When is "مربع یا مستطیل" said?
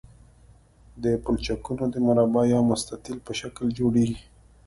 2.07-3.17